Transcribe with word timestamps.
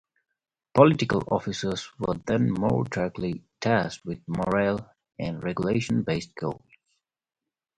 Political 0.73 1.25
officers 1.29 1.91
were 1.99 2.15
then 2.25 2.49
more 2.51 2.85
directly 2.85 3.43
tasked 3.59 4.03
with 4.03 4.17
morale- 4.27 4.91
and 5.19 5.43
regulation-based 5.43 6.33
goals. 6.33 6.65